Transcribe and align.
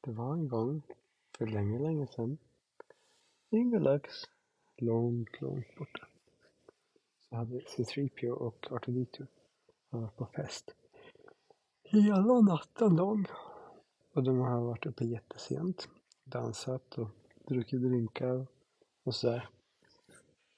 Det 0.00 0.12
var 0.12 0.32
en 0.32 0.48
gång, 0.48 0.82
för 1.38 1.46
länge, 1.46 1.78
länge 1.78 2.06
sedan, 2.06 2.38
i 3.50 3.56
en 3.56 3.70
galax 3.70 4.12
långt, 4.76 5.40
långt 5.40 5.74
borta, 5.78 6.06
så 7.20 7.36
hade 7.36 7.60
C3PO 7.60 8.30
och 8.30 8.66
R2D2 8.70 9.26
varit 9.90 10.16
på 10.16 10.26
fest. 10.26 10.74
Hela 11.82 12.40
natten 12.40 12.96
lång. 12.96 13.26
Och 14.14 14.22
de 14.22 14.38
har 14.38 14.60
varit 14.60 14.86
uppe 14.86 15.04
jättesent, 15.04 15.88
dansat 16.24 16.98
och 16.98 17.08
druckit 17.48 17.82
drinkar 17.82 18.46
och 19.04 19.14
sådär. 19.14 19.48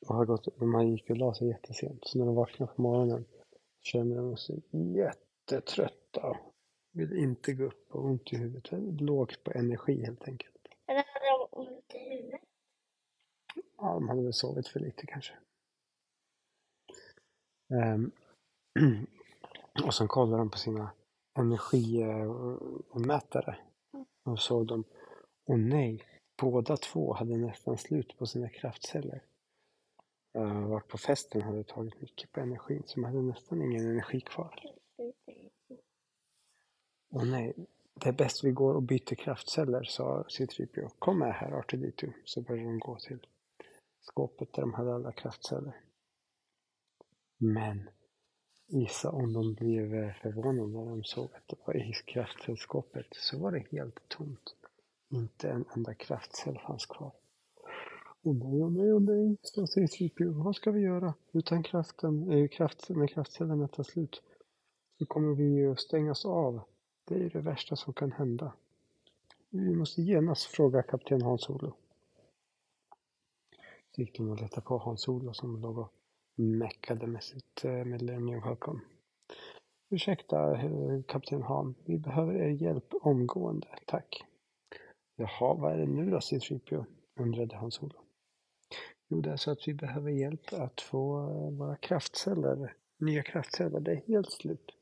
Och 0.07 0.15
har 0.15 0.25
gått, 0.25 0.49
de 0.59 0.75
har 0.75 0.83
gick 0.83 1.11
och 1.11 1.17
la 1.17 1.35
sig 1.35 1.49
jättesent, 1.49 2.05
så 2.07 2.19
när 2.19 2.27
de 2.27 2.35
vaknade 2.35 2.73
på 2.73 2.83
morgonen 2.83 3.25
kände 3.81 4.17
de 4.17 4.37
sig 4.37 4.63
jättetrötta 4.73 6.37
vill 6.93 7.17
inte 7.17 7.53
gå 7.53 7.65
upp 7.65 7.95
och 7.95 8.05
ont 8.05 8.33
i 8.33 8.37
huvudet. 8.37 9.01
Lågt 9.01 9.45
på 9.45 9.53
energi 9.53 10.05
helt 10.05 10.29
enkelt. 10.29 10.57
Eller 10.87 11.05
hade 11.07 11.27
de 11.27 11.49
ont 11.51 11.95
i 11.95 11.99
huvudet? 11.99 12.41
Ja, 13.77 13.95
de 13.95 14.09
hade 14.09 14.23
väl 14.23 14.33
sovit 14.33 14.69
för 14.69 14.81
lite 14.81 15.07
kanske. 15.07 15.35
Um, 17.69 18.13
och 19.85 19.95
sen 19.95 20.09
kollade 20.09 20.39
de 20.39 20.51
på 20.51 20.59
sina 20.59 20.91
energimätare. 21.39 23.59
Och 24.25 24.41
såg 24.41 24.67
de, 24.67 24.85
åh 25.47 25.59
nej, 25.59 26.05
båda 26.43 26.77
två 26.77 27.15
hade 27.15 27.37
nästan 27.37 27.79
slut 27.79 28.19
på 28.19 28.27
sina 28.27 28.49
kraftceller. 28.49 29.23
Uh, 30.39 30.69
vart 30.69 30.89
på 30.89 30.99
festen 30.99 31.43
hade 31.43 31.65
tagit 31.65 32.01
mycket 32.01 32.33
på 32.33 32.41
energin, 32.41 32.83
så 32.87 33.01
de 33.01 33.05
hade 33.05 33.23
nästan 33.23 33.63
ingen 33.63 33.87
energi 33.87 34.21
kvar. 34.21 34.80
Åh 37.13 37.25
nej, 37.25 37.55
det 37.95 38.09
är 38.09 38.13
bäst 38.13 38.45
vi 38.45 38.51
går 38.51 38.75
och 38.75 38.83
byter 38.83 39.15
kraftceller, 39.15 39.83
sa 39.83 40.25
Citripio. 40.29 40.89
Kom 40.99 41.19
med 41.19 41.35
här 41.35 41.53
Arturdity, 41.53 42.13
Så 42.25 42.41
började 42.41 42.69
de 42.69 42.79
gå 42.79 42.97
till 42.97 43.27
skåpet 44.01 44.53
där 44.53 44.63
de 44.63 44.75
hade 44.75 44.95
alla 44.95 45.13
kraftceller. 45.13 45.81
Men 47.39 47.89
gissa 48.67 49.11
om 49.11 49.33
de 49.33 49.55
blev 49.55 49.95
eh, 49.95 50.15
förvånade 50.15 50.69
när 50.69 50.91
de 50.91 51.05
såg 51.05 51.25
att 51.35 51.49
det 51.49 51.57
var 51.65 51.77
i 51.77 51.93
kraftcellskåpet 52.07 53.07
så 53.11 53.39
var 53.39 53.53
det 53.53 53.67
helt 53.71 54.09
tomt. 54.09 54.57
Inte 55.09 55.51
en 55.51 55.65
enda 55.77 55.95
kraftcell 55.95 56.59
fanns 56.59 56.87
kvar. 56.87 57.13
Åh 58.23 58.35
nej, 58.35 58.63
åh 58.63 58.71
nej, 58.71 58.93
åh 58.93 59.03
nej, 59.03 59.37
sa 59.43 59.61
C3PO. 59.61 60.45
Vad 60.45 60.57
ska 60.57 60.71
vi 60.71 60.81
göra? 60.81 61.15
Utan 61.33 61.63
kraften, 61.63 62.31
äh, 62.31 62.49
kraft, 62.49 62.89
när 62.89 63.07
kraftcellerna 63.07 63.69
tar 63.69 63.83
slut 63.83 64.23
så 64.99 65.07
kommer 65.07 65.35
vi 65.35 65.45
ju 65.45 65.77
stängas 65.77 66.25
av 66.25 66.61
det 67.11 67.17
är 67.17 67.19
ju 67.19 67.29
det 67.29 67.41
värsta 67.41 67.77
som 67.77 67.93
kan 67.93 68.13
hända. 68.13 68.53
Vi 69.49 69.75
måste 69.75 70.03
genast 70.03 70.47
fråga 70.47 70.83
kapten 70.83 71.23
Hans-Olo. 71.23 71.73
Så 73.95 74.01
gick 74.01 74.17
de 74.17 74.31
och 74.31 74.41
letade 74.41 74.67
på 74.67 74.79
Hans-Olo 74.79 75.33
som 75.35 75.61
låg 75.61 75.79
och 75.79 75.93
meckade 76.35 77.07
med 77.07 77.23
sitt 77.23 77.65
eh, 77.65 77.85
Millennium 77.85 78.43
Falcon. 78.43 78.81
Ursäkta, 79.89 80.61
eh, 80.61 81.03
kapten 81.09 81.43
Han. 81.43 81.75
Vi 81.85 81.99
behöver 81.99 82.35
er 82.35 82.49
hjälp 82.49 82.95
omgående, 83.01 83.69
tack. 83.87 84.25
Jaha, 85.17 85.55
vad 85.55 85.73
är 85.73 85.79
det 85.79 85.87
nu 85.87 86.11
då, 86.11 86.19
C3PO? 86.19 86.85
undrade 87.15 87.57
Hans-Olo. 87.57 88.01
Jo, 89.09 89.21
det 89.21 89.31
är 89.31 89.37
så 89.37 89.51
att 89.51 89.69
vi 89.69 89.75
behöver 89.75 90.11
hjälp 90.11 90.53
att 90.53 90.81
få 90.81 91.21
eh, 91.21 91.51
våra 91.51 91.77
kraftceller, 91.77 92.75
nya 92.99 93.23
kraftceller. 93.23 93.81
Det 93.81 93.93
är 93.93 94.03
helt 94.07 94.33
slut. 94.33 94.77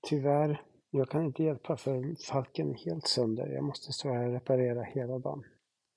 Tyvärr 0.00 0.62
jag 0.98 1.08
kan 1.08 1.24
inte 1.24 1.42
hjälpa 1.42 1.76
för 1.76 2.24
falken 2.26 2.70
är 2.70 2.74
helt 2.74 3.06
sönder. 3.06 3.46
Jag 3.46 3.64
måste 3.64 3.92
stå 3.92 4.12
här 4.12 4.26
och 4.26 4.32
reparera 4.32 4.82
hela 4.82 5.18
dagen. 5.18 5.44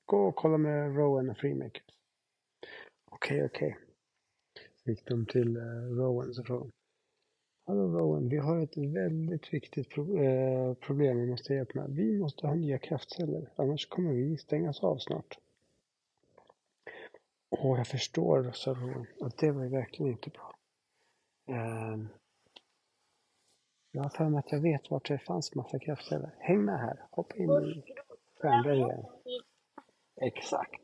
Gå 0.05 0.27
och 0.27 0.35
kolla 0.35 0.57
med 0.57 0.95
Rowan 0.95 1.29
och 1.29 1.37
Freemakers. 1.37 1.83
Okej, 3.11 3.43
okay, 3.43 3.45
okej. 3.45 3.67
Okay. 3.67 3.89
Så 4.83 4.89
gick 4.89 5.05
de 5.05 5.25
till 5.25 5.57
uh, 5.57 5.97
Rowan 5.97 6.29
och 6.39 6.45
frågade. 6.47 6.71
Hallå 7.65 7.87
Rowan, 7.87 8.29
vi 8.29 8.37
har 8.37 8.63
ett 8.63 8.77
väldigt 8.77 9.53
viktigt 9.53 9.89
pro 9.89 10.23
äh, 10.23 10.73
problem 10.73 11.17
vi 11.17 11.27
måste 11.27 11.53
hjälpa 11.53 11.79
med. 11.79 11.89
Vi 11.89 12.19
måste 12.19 12.47
ha 12.47 12.55
nya 12.55 12.77
kraftceller, 12.77 13.49
annars 13.55 13.89
kommer 13.89 14.13
vi 14.13 14.37
stängas 14.37 14.83
av 14.83 14.97
snart. 14.97 15.37
Åh, 17.49 17.77
jag 17.77 17.87
förstår, 17.87 18.51
sa 18.51 18.71
Rowan. 18.71 19.07
Och 19.19 19.31
det 19.37 19.51
var 19.51 19.65
verkligen 19.65 20.11
inte 20.11 20.29
bra. 20.29 20.55
Uh, 21.49 22.05
jag 23.91 24.03
har 24.03 24.09
för 24.09 24.29
mig 24.29 24.39
att 24.39 24.51
jag 24.51 24.61
vet 24.61 24.91
vart 24.91 25.07
det 25.07 25.19
fanns 25.19 25.55
massa 25.55 25.79
kraftceller. 25.79 26.35
Häng 26.39 26.65
med 26.65 26.79
här. 26.79 27.07
Hoppa 27.11 27.35
in 27.35 27.49
i 27.49 27.83
stjärnbergen. 28.41 29.05
Exakt. 30.21 30.81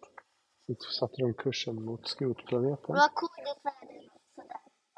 Så 0.68 0.92
satte 0.92 1.22
de 1.22 1.34
kursen 1.34 1.86
mot 1.86 2.08
skrotplaneten. 2.08 2.96
Vad 2.96 3.14
kodet 3.14 3.64
det? 3.64 3.72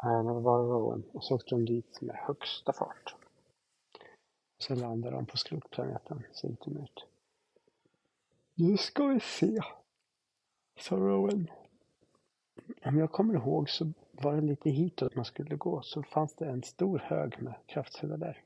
Nej, 0.04 0.24
det 0.24 0.42
var 0.42 0.60
Rowan. 0.64 1.04
Och 1.14 1.24
så 1.24 1.36
åkte 1.36 1.56
de 1.56 1.66
dit 1.66 2.02
med 2.02 2.16
högsta 2.16 2.74
fart. 2.74 3.16
Sen 4.68 4.80
landade 4.80 5.16
de 5.16 5.26
på 5.26 5.38
skrotplaneten. 5.38 6.24
Gick 6.44 6.66
de 6.66 6.78
ut. 6.78 7.06
Nu 8.54 8.78
ska 8.78 9.06
vi 9.06 9.20
se, 9.20 9.60
sa 10.80 10.96
Rowan. 10.96 11.48
Om 12.86 12.98
jag 12.98 13.12
kommer 13.12 13.34
ihåg 13.34 13.70
så 13.70 13.92
var 14.12 14.36
det 14.36 14.42
lite 14.42 14.70
hitåt 14.70 15.16
man 15.16 15.26
skulle 15.26 15.56
gå 15.56 15.82
så 15.82 16.04
fanns 16.04 16.36
det 16.36 16.46
en 16.46 16.64
stor 16.64 17.00
hög 17.00 17.42
med 17.42 17.54
kraftceller 17.66 18.18
där. 18.18 18.44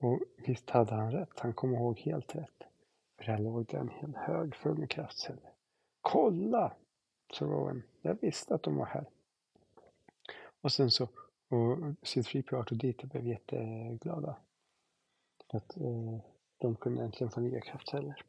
Och 0.00 0.20
visst 0.46 0.70
hade 0.70 0.94
han 0.94 1.12
rätt, 1.12 1.40
han 1.40 1.52
kom 1.52 1.74
ihåg 1.74 1.98
helt 1.98 2.34
rätt. 2.34 2.62
För 3.16 3.24
där 3.24 3.38
låg 3.38 3.66
det 3.66 3.76
en 3.76 3.88
hel 3.88 4.16
hög 4.16 4.54
full 4.54 4.78
med 4.78 4.90
kraftceller. 4.90 5.52
Kolla! 6.00 6.72
sa 7.32 7.44
Rowan. 7.44 7.82
Jag 8.02 8.18
visste 8.20 8.54
att 8.54 8.62
de 8.62 8.76
var 8.76 8.86
här. 8.86 9.06
Och 10.60 10.72
sen 10.72 10.90
så, 10.90 11.04
och 11.48 11.78
C3PO 12.02 12.54
och 12.54 12.76
Dita 12.76 13.06
blev 13.06 13.26
jätteglada. 13.26 14.36
Att 15.48 15.76
eh, 15.76 16.18
de 16.58 16.76
kunde 16.76 17.02
äntligen 17.02 17.30
få 17.30 17.40
nya 17.40 17.60
kraftceller. 17.60 18.22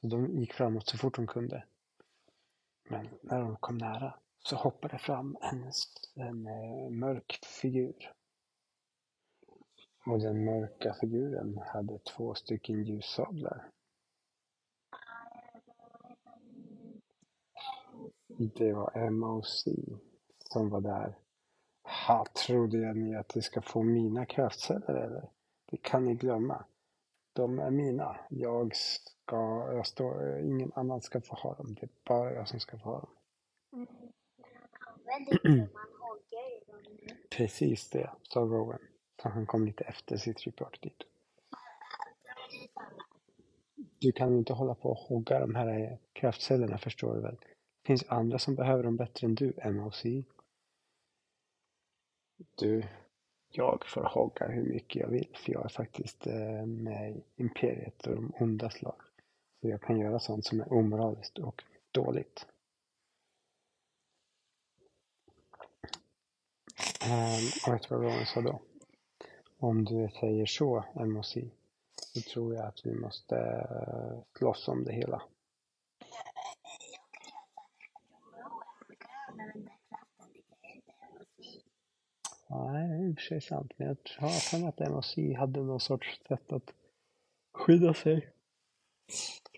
Så 0.00 0.06
de 0.06 0.38
gick 0.38 0.52
framåt 0.52 0.86
så 0.86 0.98
fort 0.98 1.16
de 1.16 1.26
kunde. 1.26 1.64
Men 2.88 3.08
när 3.22 3.40
de 3.40 3.56
kom 3.56 3.78
nära 3.78 4.14
så 4.38 4.56
hoppade 4.56 4.98
fram 4.98 5.36
en, 5.40 5.72
en 6.14 6.46
eh, 6.46 6.90
mörk 6.90 7.38
figur. 7.44 8.12
Och 10.06 10.20
den 10.20 10.44
mörka 10.44 10.94
figuren 11.00 11.58
hade 11.66 11.98
två 11.98 12.34
stycken 12.34 12.84
ljussablar. 12.84 13.70
Det 18.38 18.72
var 18.72 19.10
MOC 19.10 19.64
som 20.38 20.70
var 20.70 20.80
där. 20.80 21.18
Ha, 22.06 22.26
trodde 22.46 22.78
jag 22.78 22.96
ni 22.96 23.16
att 23.16 23.34
ni 23.34 23.42
ska 23.42 23.62
få 23.62 23.82
mina 23.82 24.26
kraftceller 24.26 24.94
eller? 24.94 25.30
Det 25.70 25.76
kan 25.76 26.04
ni 26.04 26.14
glömma. 26.14 26.64
De 27.32 27.58
är 27.58 27.70
mina. 27.70 28.20
Jag 28.30 28.72
ska, 29.26 29.72
jag 29.72 29.86
står, 29.86 30.38
ingen 30.40 30.72
annan 30.74 31.00
ska 31.00 31.20
få 31.20 31.34
ha 31.34 31.54
dem. 31.54 31.74
Det 31.80 31.86
är 31.86 31.90
bara 32.04 32.32
jag 32.32 32.48
som 32.48 32.60
ska 32.60 32.78
få 32.78 32.90
ha 32.90 33.00
dem. 33.00 33.10
Mm. 35.44 35.68
Precis 37.30 37.90
det, 37.90 38.10
sa 38.22 38.40
Rowan. 38.40 38.78
Så 39.22 39.28
han 39.28 39.46
kom 39.46 39.64
lite 39.66 39.84
efter 39.84 40.16
sitt 40.16 40.46
report 40.46 40.82
dit. 40.82 41.02
Du 43.98 44.12
kan 44.12 44.32
ju 44.32 44.38
inte 44.38 44.52
hålla 44.52 44.74
på 44.74 44.90
och 44.90 44.98
hugga 44.98 45.40
de 45.40 45.54
här 45.54 45.98
kraftcellerna 46.12 46.78
förstår 46.78 47.14
du 47.14 47.20
väl. 47.20 47.36
Det 47.82 47.86
finns 47.86 48.04
andra 48.08 48.38
som 48.38 48.54
behöver 48.54 48.82
dem 48.82 48.96
bättre 48.96 49.26
än 49.26 49.34
du, 49.34 49.52
MOC. 49.64 50.02
Du, 52.54 52.82
jag 53.50 53.84
får 53.86 54.02
hogga 54.02 54.48
hur 54.48 54.64
mycket 54.64 55.02
jag 55.02 55.08
vill 55.08 55.36
för 55.44 55.52
jag 55.52 55.64
är 55.64 55.68
faktiskt 55.68 56.26
eh, 56.26 56.66
med 56.66 57.16
i 57.16 57.24
Imperiet 57.36 58.06
och 58.06 58.14
de 58.14 58.32
onda 58.38 58.70
slag. 58.70 58.96
Så 59.60 59.68
jag 59.68 59.82
kan 59.82 59.98
göra 59.98 60.18
sånt 60.18 60.44
som 60.44 60.60
är 60.60 60.72
omoraliskt 60.72 61.38
och 61.38 61.62
dåligt. 61.92 62.46
Ehm, 67.06 67.50
och 67.66 67.74
vet 67.74 67.82
du 67.82 67.94
vad 67.94 68.04
Rowan 68.04 68.26
sa 68.26 68.40
då? 68.40 68.60
Om 69.58 69.84
du 69.84 70.08
säger 70.20 70.46
så, 70.46 70.84
MOC, 70.94 71.36
så 71.94 72.20
tror 72.20 72.54
jag 72.54 72.66
att 72.66 72.86
vi 72.86 72.94
måste 72.94 73.36
eh, 73.36 74.38
slåss 74.38 74.68
om 74.68 74.84
det 74.84 74.92
hela. 74.92 75.22
Nej, 82.48 82.88
det 82.88 82.94
är 82.94 83.08
i 83.08 83.12
och 83.12 83.16
för 83.16 83.22
sig 83.22 83.40
sant, 83.40 83.72
men 83.76 83.88
jag 83.88 83.96
har 84.18 84.28
för 84.28 84.58
mig 84.58 84.68
att 84.68 84.90
MOC 84.90 85.16
hade 85.38 85.60
någon 85.60 85.80
sorts 85.80 86.20
sätt 86.28 86.52
att 86.52 86.72
skydda 87.52 87.94
sig. 87.94 88.28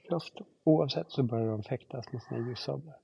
Kraft. 0.09 0.35
Oavsett 0.65 1.11
så 1.11 1.23
började 1.23 1.51
de 1.51 1.63
fäktas 1.63 2.13
med 2.13 2.23
sina 2.23 2.49
ljussablar. 2.49 2.97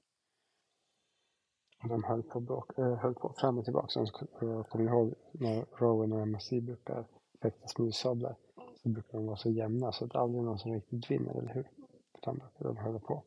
De 1.89 2.05
höll 2.05 2.23
på, 2.23 2.41
bråk, 2.41 2.79
äh, 2.79 2.87
eh, 2.87 2.97
höll 2.97 3.15
på 3.15 3.33
fram 3.37 3.59
och 3.59 3.65
tillbaka. 3.65 3.89
Så, 3.89 4.07
kommer 4.07 4.65
eh, 4.75 4.79
ni 4.79 4.85
ihåg 4.85 5.15
när 5.33 5.67
Rowan 5.77 6.13
och 6.13 6.21
MSC 6.21 6.61
brukar 6.61 7.05
fäktas 7.43 7.79
med 7.79 7.87
ljussablar 7.87 8.37
så 8.83 8.89
brukar 8.89 9.19
de 9.19 9.27
vara 9.27 9.37
så 9.37 9.51
jämna 9.51 9.93
så 9.93 10.05
att 10.05 10.15
aldrig 10.15 10.45
någon 10.45 10.59
som 10.59 10.73
riktigt 10.73 11.11
vinner, 11.11 11.39
eller 11.39 11.55
hur? 11.55 11.71
Utan 12.15 12.39
brukar 12.39 12.65
de 12.65 12.77
hålla 12.77 12.99
på. 12.99 13.23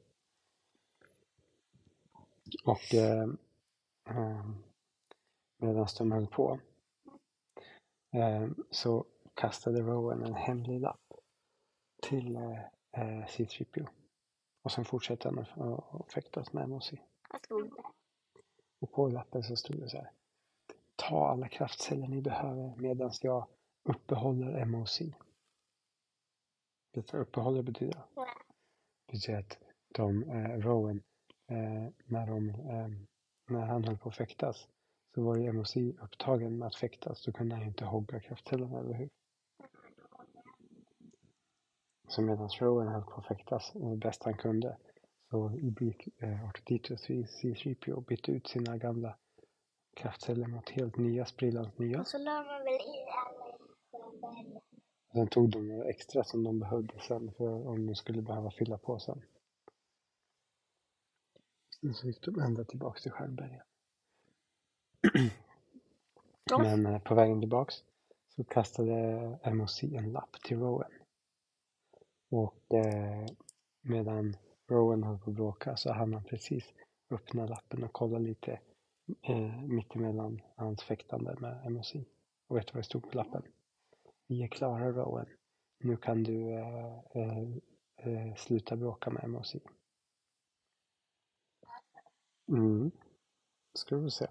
Och 2.65 2.94
eh, 2.94 3.30
eh, 4.09 4.45
medan 5.57 5.88
de 5.97 6.12
höll 6.12 6.27
på 6.27 6.59
eh, 8.12 8.47
så 8.71 9.06
kastade 9.33 9.81
Rowan 9.81 10.23
en 10.23 10.35
hemlig 10.35 10.81
lapp 10.81 11.13
till 12.01 12.35
eh, 12.35 12.59
eh, 12.97 13.19
eh, 13.19 13.25
C3PO. 13.25 13.88
Och 14.63 14.71
sen 14.71 14.85
fortsatte 14.85 15.27
han 15.29 15.39
att 15.39 16.13
fäktas 16.13 16.53
med 16.53 16.69
MOC. 16.69 16.94
Vad 17.29 17.41
stod 17.41 17.63
det? 17.63 17.83
Och 18.79 18.91
på 18.91 19.07
lappen 19.07 19.44
så 19.44 19.55
stod 19.55 19.79
det 19.79 19.89
så 19.89 19.97
här. 19.97 20.11
Ta 20.95 21.27
alla 21.27 21.47
kraftceller 21.47 22.07
ni 22.07 22.21
behöver 22.21 22.75
medan 22.75 23.11
jag 23.21 23.47
uppehåller 23.83 24.65
MOC. 24.65 25.01
Vet 26.94 27.07
du 27.07 27.17
vad 27.17 27.21
uppehåller 27.21 27.63
betyder? 27.63 28.03
Nej. 28.15 28.25
Det 29.05 29.11
betyder 29.11 29.39
att 29.39 29.57
de, 29.88 30.23
eh, 30.23 30.59
Rowan, 30.59 31.01
eh, 31.47 31.88
när, 32.05 32.27
de, 32.27 32.49
eh, 32.49 32.89
när 33.47 33.65
han 33.65 33.83
höll 33.83 33.97
på 33.97 34.09
att 34.09 34.15
fäktas 34.15 34.67
så 35.15 35.23
var 35.23 35.38
ju 35.38 35.53
MOC 35.53 35.77
upptagen 35.77 36.57
med 36.57 36.67
att 36.67 36.75
fäktas. 36.75 37.25
Då 37.25 37.31
kunde 37.31 37.55
han 37.55 37.63
inte 37.63 37.85
hogga 37.85 38.19
kraftcellerna, 38.19 38.79
eller 38.79 38.94
hur? 38.94 39.09
Så 42.07 42.21
medan 42.21 42.50
Rowan 42.50 42.88
höll 42.88 43.04
på 43.04 43.13
att 43.13 43.27
fäktas 43.27 43.75
eh, 43.75 43.95
bäst 43.95 44.24
han 44.24 44.38
kunde 44.38 44.77
så 45.30 45.51
gick 45.62 46.21
eh, 46.24 46.50
Artuditus 46.50 47.07
C3PO 47.07 48.06
bytte 48.06 48.31
ut 48.31 48.48
sina 48.48 48.77
gamla 48.77 49.18
kraftceller 49.94 50.48
mot 50.48 50.69
helt 50.69 50.98
nya, 50.98 51.25
sprillans 51.25 51.77
nya. 51.77 52.00
Och 52.00 52.07
så 52.07 52.18
la 52.18 52.44
man 52.44 52.63
väl 52.63 52.74
i 52.74 53.06
alla 53.09 53.57
bergen. 54.21 54.62
Sen 55.13 55.27
tog 55.27 55.50
de 55.50 55.68
några 55.68 55.89
extra 55.89 56.24
som 56.24 56.44
de 56.44 56.59
behövde 56.59 57.00
sen 57.00 57.31
för 57.38 57.68
om 57.68 57.86
de 57.86 57.95
skulle 57.95 58.21
behöva 58.21 58.51
fylla 58.51 58.77
på 58.77 59.00
sen. 59.00 59.21
Sen 61.81 61.94
så 61.94 62.07
gick 62.07 62.21
de 62.21 62.39
ända 62.39 62.63
tillbaks 62.63 63.01
till 63.01 63.12
Stjärnbergen. 63.12 63.63
Men 66.59 66.86
eh, 66.86 67.00
på 67.01 67.15
vägen 67.15 67.39
tillbaks 67.39 67.75
så 68.36 68.44
kastade 68.44 69.39
MOC 69.54 69.83
en 69.83 70.12
lapp 70.12 70.42
till 70.44 70.57
Rowan. 70.57 70.92
Och 72.29 72.74
eh, 72.74 73.25
medan 73.81 74.38
Rowan 74.68 75.03
höll 75.03 75.19
på 75.19 75.29
att 75.29 75.35
bråka 75.35 75.77
så 75.77 75.94
hann 75.94 76.13
han 76.13 76.24
precis 76.24 76.74
öppna 77.09 77.45
lappen 77.45 77.83
och 77.83 77.94
kolla 77.94 78.18
lite 78.18 78.59
eh, 79.21 79.62
mittemellan 79.62 80.41
hans 80.56 80.83
fäktande 80.83 81.35
med 81.39 81.71
MOC. 81.71 81.95
Och 82.47 82.57
vet 82.57 82.68
du 82.68 82.74
vad 82.74 82.83
det 82.83 82.85
stod 82.85 83.09
på 83.12 83.18
lappen? 83.18 83.44
Vi 84.27 84.44
är 84.44 84.47
klara 84.47 84.91
Rowan. 84.91 85.25
Nu 85.79 85.97
kan 85.97 86.24
du 86.24 86.53
eh, 86.53 87.00
eh, 87.12 87.44
eh 87.95 88.35
sluta 88.35 88.75
bråka 88.75 89.09
med 89.09 89.30
MOC. 89.30 89.56
Mm. 92.47 92.91
Ska 93.73 93.97
vi 93.97 94.12
se. 94.12 94.27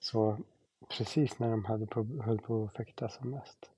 Så 0.00 0.38
precis 0.88 1.38
när 1.38 1.50
de 1.50 1.64
hade 1.64 1.86
på, 1.86 2.02
höll 2.02 2.38
på 2.38 2.64
att 2.64 2.76
fäkta 2.76 3.08
som 3.08 3.30
mest 3.30 3.70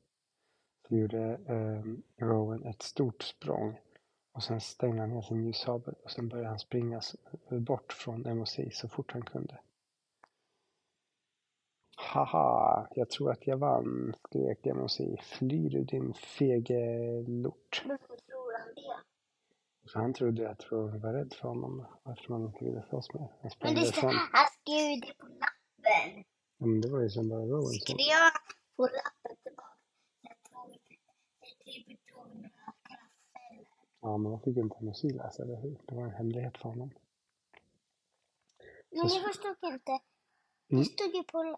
gjorde 0.96 1.38
eh, 1.46 1.82
Rowan 2.26 2.64
ett 2.64 2.82
stort 2.82 3.22
språng 3.22 3.80
och 4.32 4.42
sen 4.42 4.60
stängde 4.60 5.00
han 5.00 5.10
ner 5.10 5.22
sin 5.22 5.44
ljussabel 5.46 5.94
och 6.04 6.10
sen 6.10 6.28
började 6.28 6.48
han 6.48 6.58
springa 6.58 7.00
bort 7.50 7.92
från 7.92 8.38
MOC 8.38 8.58
så 8.72 8.88
fort 8.88 9.12
han 9.12 9.22
kunde. 9.22 9.60
Haha, 11.96 12.88
jag 12.94 13.10
tror 13.10 13.30
att 13.30 13.46
jag 13.46 13.56
vann, 13.56 14.14
skrek 14.28 14.64
MOC. 14.64 15.00
Fly 15.22 15.68
du 15.68 15.84
din 15.84 16.14
fege 16.14 17.22
lort. 17.28 17.82
Varför 17.86 18.06
tror 18.16 18.58
han 18.58 18.74
det? 18.74 19.00
Så 19.90 19.98
han 19.98 20.12
trodde 20.14 20.50
att 20.50 20.72
Rowan 20.72 21.00
var 21.00 21.12
rädd 21.12 21.32
för 21.34 21.48
honom 21.48 21.86
eftersom 22.10 22.32
han 22.34 22.44
inte 22.46 22.64
ville 22.64 22.82
slåss 22.88 23.14
med. 23.14 23.28
Han 23.40 23.50
Men 23.60 23.74
det 23.74 23.80
därifrån. 23.80 24.14
han 24.32 24.46
skrev 24.60 25.00
det 25.00 25.14
på 25.18 25.26
lappen. 25.26 26.24
Men 26.58 26.80
det 26.80 26.88
var 26.90 27.00
ju 27.00 27.10
som 27.10 27.28
bara 27.28 27.40
Rowan 27.40 27.62
som... 27.62 27.80
Skrev 27.80 27.96
på 28.76 28.82
lappen 28.82 29.36
tillbaka. 29.42 29.68
Jag 30.22 30.36
tog, 30.50 30.76
jag 31.40 31.58
typ 31.86 32.06
tog 32.06 32.26
några 32.34 32.72
kraftceller. 32.88 33.66
Ja, 34.12 34.18
men 34.18 34.32
jag 34.32 34.42
fick 34.42 34.56
inte 34.56 34.84
MOC 34.84 35.04
läsa, 35.04 35.42
eller 35.42 35.56
hur? 35.56 35.80
Det 35.86 35.94
var 35.94 36.04
en 36.04 36.10
hemlighet 36.10 36.58
för 36.58 36.68
honom. 36.68 36.90
Men 38.90 39.08
jag 39.08 39.22
förstod 39.22 39.72
inte. 39.72 39.92
Mm. 39.92 40.82
Det 40.82 40.84
stod 40.84 41.14
ju 41.14 41.22
på, 41.22 41.42
det 41.42 41.56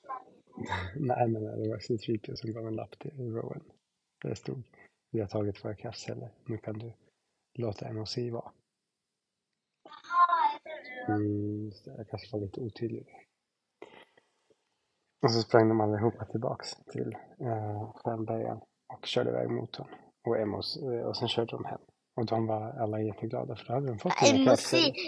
som 0.00 1.10
hade 1.10 1.16
Nej, 1.16 1.28
men 1.28 1.42
det 1.42 1.68
var 1.68 1.78
C3PO 1.78 2.34
som 2.34 2.52
gav 2.52 2.66
en 2.66 2.76
lapp 2.76 2.98
till 2.98 3.10
Rowan. 3.10 3.62
Där 4.22 4.28
det 4.28 4.36
stod, 4.36 4.62
vi 5.10 5.20
har 5.20 5.26
tagit 5.28 5.64
våra 5.64 5.74
kraftceller. 5.74 6.30
Nu 6.44 6.58
kan 6.58 6.78
du 6.78 6.92
låta 7.54 7.92
MOC 7.92 8.16
vara. 8.16 8.52
Jaha, 9.84 10.52
jag 10.52 10.62
trodde 10.62 11.06
det 11.06 11.12
var... 11.12 11.16
Mm, 11.16 11.72
jag 11.84 12.08
kanske 12.08 12.36
var 12.36 12.40
lite 12.40 12.60
otydlig. 12.60 13.06
Och 15.22 15.30
så 15.30 15.40
sprang 15.42 15.68
de 15.68 15.80
allihopa 15.80 16.24
tillbaks 16.24 16.76
till 16.92 17.16
eh, 17.40 17.92
Stjärnbergen 17.92 18.60
och 18.86 19.06
körde 19.06 19.30
iväg 19.30 19.50
motorn. 19.50 20.07
Och, 20.26 20.48
MOC, 20.48 20.76
eh, 20.76 21.06
och 21.06 21.16
sen 21.16 21.28
körde 21.28 21.56
de 21.56 21.64
hem. 21.64 21.80
Och 22.16 22.26
de 22.26 22.46
var 22.46 22.70
alla 22.70 23.00
jätteglada 23.00 23.56
för 23.56 23.66
då 23.66 23.72
hade 23.72 23.86
de 23.86 23.98
fått 23.98 24.12
sina 24.12 24.44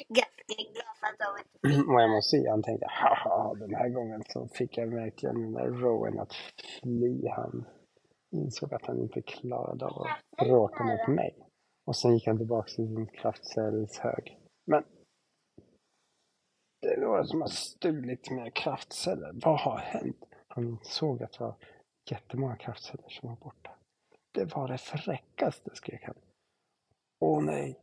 ganska 0.08 0.54
glad 0.74 0.92
för 1.00 1.06
att 1.06 1.18
de 1.18 1.40
inte 1.40 1.80
Och 1.92 2.10
MOC 2.10 2.48
han 2.48 2.62
tänkte 2.62 2.86
haha 2.88 3.54
den 3.54 3.74
här 3.74 3.88
gången 3.88 4.22
så 4.28 4.48
fick 4.48 4.78
jag 4.78 4.86
verkligen 4.86 5.40
den 5.40 5.52
där 5.52 5.66
Rowan 5.66 6.18
att 6.18 6.32
fly. 6.34 7.28
Han 7.28 7.64
insåg 8.32 8.74
att 8.74 8.86
han 8.86 8.98
inte 8.98 9.22
klarade 9.22 9.86
av 9.86 10.02
att 10.02 10.46
bråka 10.46 10.84
mot 10.84 11.16
mig. 11.16 11.46
Och 11.86 11.96
sen 11.96 12.14
gick 12.14 12.26
han 12.26 12.38
tillbaka 12.38 12.66
till 12.66 12.74
sin 12.74 13.06
kraftcellshög. 13.06 14.38
Men 14.66 14.84
det 16.82 16.88
är 16.88 17.00
några 17.00 17.24
som 17.24 17.40
har 17.40 17.48
stulit 17.48 18.30
mina 18.30 18.50
kraftceller. 18.50 19.30
Vad 19.44 19.60
har 19.60 19.78
hänt? 19.78 20.24
Han 20.48 20.78
såg 20.82 21.22
att 21.22 21.32
det 21.32 21.44
var 21.44 21.56
jättemånga 22.10 22.56
kraftceller 22.56 23.08
som 23.08 23.28
var 23.28 23.36
borta. 23.36 23.70
Det 24.32 24.44
var 24.44 24.68
det 24.68 24.78
fräckaste, 24.78 25.70
skrek 25.76 26.02
han. 26.04 26.14
Åh 27.18 27.42
nej, 27.42 27.80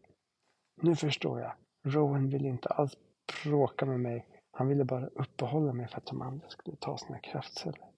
nu 0.82 0.96
förstår 0.96 1.40
jag. 1.40 1.54
Rowan 1.84 2.30
ville 2.30 2.48
inte 2.48 2.70
alls 2.70 2.98
bråka 3.44 3.86
med 3.86 4.00
mig. 4.00 4.28
Han 4.52 4.68
ville 4.68 4.86
bara 4.86 5.08
uppehålla 5.08 5.74
mig 5.74 5.88
för 5.88 5.98
att 5.98 6.06
de 6.06 6.22
andra 6.22 6.50
skulle 6.50 6.78
ta 6.78 6.98
sina 6.98 7.20
kraftceller. 7.20 7.92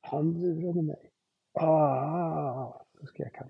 Han 0.00 0.40
lurade 0.40 0.82
mig. 0.82 1.10
Ah, 1.52 2.84
så 3.00 3.06
skrek 3.06 3.36
han. 3.36 3.48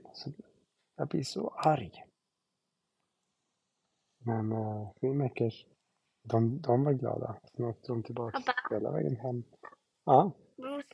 Jag 0.97 1.09
blir 1.09 1.23
så 1.23 1.49
arg. 1.49 2.05
Men 4.19 4.53
uh, 4.53 4.91
Filmmakers, 5.01 5.67
de, 6.23 6.61
de 6.61 6.85
var 6.85 6.93
glada. 6.93 7.37
Sen 7.45 7.65
åkte 7.65 7.93
de 7.93 8.03
tillbaka 8.03 8.55
hela 8.71 8.91
vägen 8.91 9.17
hem. 9.17 9.45
Ja, 10.05 10.33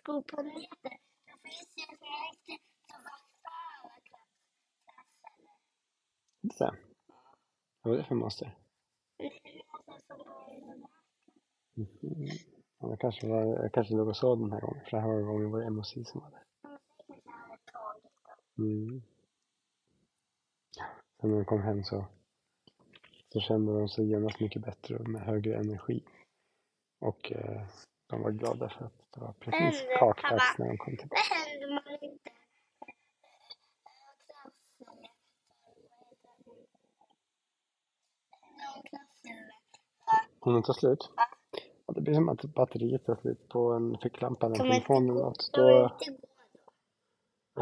gå 0.03 0.23
på 0.23 0.43
nätet. 0.43 1.01
Det 1.25 1.37
finns 1.43 1.75
ju 1.77 1.83
en 1.83 1.99
riktigt 1.99 2.67
som 2.91 3.03
vaktar 3.05 3.61
alla 3.83 3.97
kraftceller. 4.11 5.59
Det. 6.65 6.77
Vad 7.83 7.91
var 7.91 7.99
det 7.99 8.05
för 8.05 8.15
monster? 8.15 8.57
Mhm. 11.75 12.27
Ja, 12.79 12.89
det 12.89 12.97
kanske, 12.97 13.29
var, 13.29 13.43
jag 13.43 13.73
kanske 13.73 13.95
låg 13.95 14.09
och 14.09 14.17
sov 14.17 14.41
den 14.41 14.53
här 14.53 14.61
gången. 14.61 14.85
För 14.85 14.91
det 14.91 15.01
här 15.01 15.09
var 15.09 15.21
gången 15.21 15.51
var 15.51 15.61
det 15.61 15.71
MOC 15.71 15.93
som 16.05 16.21
var 16.21 16.31
där. 16.31 16.45
Mm. 18.59 19.03
Sen 21.21 21.31
när 21.31 21.37
de 21.37 21.45
kom 21.45 21.63
hem 21.63 21.85
så, 21.85 22.07
så 23.29 23.41
kände 23.41 23.79
de 23.79 23.89
sig 23.89 24.11
genast 24.11 24.41
mycket 24.41 24.63
bättre 24.63 24.97
och 24.97 25.09
med 25.09 25.23
högre 25.23 25.57
energi. 25.57 26.05
Och 27.01 27.33
eh, 27.33 27.67
de 28.07 28.23
var 28.23 28.31
glada 28.31 28.69
för 28.69 28.85
att 28.85 29.13
det 29.15 29.21
var 29.21 29.33
precis 29.33 29.85
pappa. 29.99 30.39
när 30.59 30.69
de 30.69 30.79
kom 30.79 30.97
tillbaka. 30.97 31.23
Det 31.23 31.51
händer 31.51 31.75
man 31.75 32.11
inte. 32.11 32.31
Om 40.41 40.53
den 40.53 40.63
tar 40.63 40.73
slut? 40.73 41.11
Ja, 41.87 41.93
det 41.95 42.01
blir 42.01 42.15
som 42.15 42.29
att 42.29 42.45
batteriet 42.45 43.05
tar 43.05 43.17
slut 43.17 43.49
på 43.49 43.73
en 43.73 43.99
ficklampa 44.03 44.47
eller 44.47 44.55
en 44.55 44.59
Kan 44.59 44.69
man 44.69 44.77
inte 44.77 44.87
telefon 44.87 45.11
eller 45.11 45.21
gå? 45.21 45.27
något. 45.29 45.51
Kan 45.53 45.65
Då, 45.65 45.91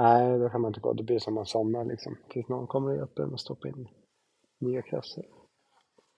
nej, 0.03 0.39
då 0.39 0.49
kan 0.49 0.61
man 0.61 0.69
inte 0.71 0.81
gå. 0.81 0.93
Det 0.93 1.03
blir 1.03 1.19
som 1.19 1.33
att 1.33 1.35
man 1.35 1.47
somnar 1.47 1.85
liksom. 1.85 2.17
Tills 2.31 2.49
någon 2.49 2.67
kommer 2.67 2.91
och 2.91 2.97
hjälper 2.97 3.23
en 3.23 3.35
att 3.35 3.41
stoppa 3.41 3.69
in 3.69 3.89
nya 4.61 4.83
kraftceller. 4.83 5.38